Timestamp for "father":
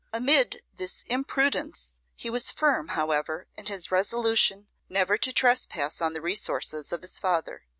7.19-7.65